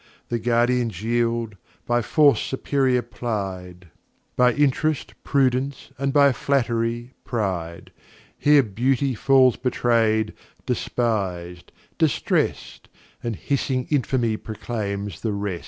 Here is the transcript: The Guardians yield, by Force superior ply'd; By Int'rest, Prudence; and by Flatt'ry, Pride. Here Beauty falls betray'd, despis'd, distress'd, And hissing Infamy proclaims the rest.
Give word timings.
The 0.29 0.39
Guardians 0.39 1.03
yield, 1.03 1.57
by 1.85 2.01
Force 2.01 2.41
superior 2.41 3.03
ply'd; 3.03 3.89
By 4.35 4.51
Int'rest, 4.51 5.13
Prudence; 5.23 5.91
and 5.99 6.11
by 6.11 6.31
Flatt'ry, 6.31 7.13
Pride. 7.23 7.91
Here 8.35 8.63
Beauty 8.63 9.13
falls 9.13 9.57
betray'd, 9.57 10.33
despis'd, 10.65 11.71
distress'd, 11.99 12.89
And 13.21 13.35
hissing 13.35 13.85
Infamy 13.91 14.37
proclaims 14.37 15.21
the 15.21 15.33
rest. 15.33 15.59